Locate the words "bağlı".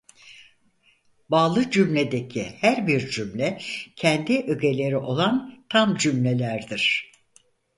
1.29-1.71